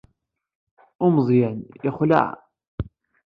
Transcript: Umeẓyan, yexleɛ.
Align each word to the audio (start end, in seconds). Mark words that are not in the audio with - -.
Umeẓyan, 1.05 1.57
yexleɛ. 1.83 2.25